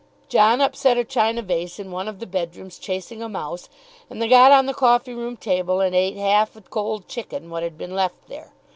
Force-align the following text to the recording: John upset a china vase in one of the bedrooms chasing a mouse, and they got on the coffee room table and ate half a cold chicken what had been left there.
John 0.29 0.61
upset 0.61 0.97
a 0.97 1.03
china 1.03 1.43
vase 1.43 1.77
in 1.77 1.91
one 1.91 2.07
of 2.07 2.17
the 2.17 2.25
bedrooms 2.25 2.79
chasing 2.79 3.21
a 3.21 3.29
mouse, 3.29 3.69
and 4.09 4.19
they 4.19 4.27
got 4.27 4.51
on 4.51 4.65
the 4.65 4.73
coffee 4.73 5.13
room 5.13 5.37
table 5.37 5.79
and 5.79 5.93
ate 5.93 6.17
half 6.17 6.55
a 6.55 6.61
cold 6.61 7.07
chicken 7.07 7.51
what 7.51 7.61
had 7.61 7.77
been 7.77 7.93
left 7.93 8.15
there. 8.27 8.51